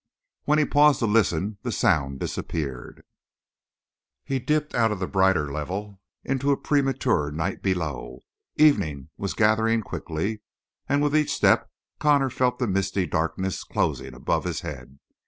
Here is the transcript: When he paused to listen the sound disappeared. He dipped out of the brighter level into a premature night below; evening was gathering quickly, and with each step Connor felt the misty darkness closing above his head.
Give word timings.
When 0.45 0.57
he 0.57 0.65
paused 0.65 0.97
to 1.01 1.05
listen 1.05 1.59
the 1.61 1.71
sound 1.71 2.19
disappeared. 2.19 3.03
He 4.23 4.39
dipped 4.39 4.73
out 4.73 4.91
of 4.91 4.97
the 4.97 5.05
brighter 5.05 5.51
level 5.51 6.01
into 6.23 6.49
a 6.49 6.57
premature 6.57 7.29
night 7.29 7.61
below; 7.61 8.21
evening 8.55 9.09
was 9.15 9.35
gathering 9.35 9.83
quickly, 9.83 10.41
and 10.89 11.03
with 11.03 11.15
each 11.15 11.31
step 11.31 11.69
Connor 11.99 12.31
felt 12.31 12.57
the 12.57 12.65
misty 12.65 13.05
darkness 13.05 13.63
closing 13.63 14.15
above 14.15 14.43
his 14.43 14.61
head. 14.61 14.97